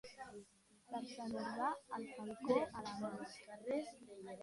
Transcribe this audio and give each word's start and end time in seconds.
Per 0.93 1.01
Sant 1.09 1.35
Urbà, 1.43 1.69
el 1.99 2.09
falcó 2.17 2.59
a 2.83 2.87
la 2.91 3.01
mà. 3.07 3.15